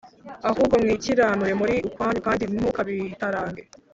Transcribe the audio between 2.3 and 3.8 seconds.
ntukabitarange,